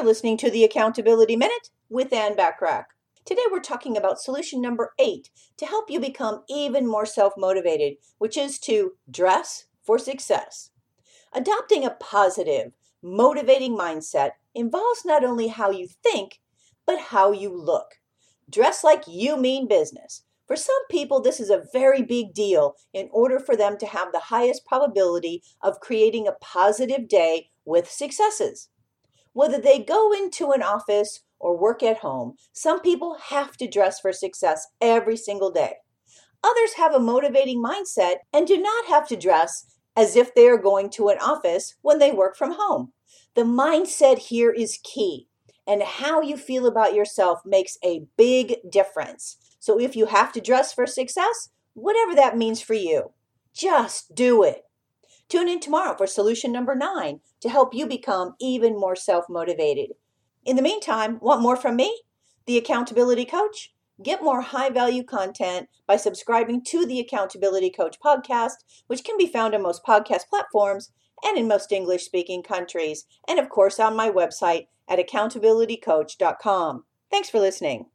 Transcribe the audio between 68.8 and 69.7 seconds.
which can be found on